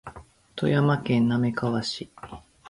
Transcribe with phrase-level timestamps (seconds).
[0.55, 2.09] 富山県滑川市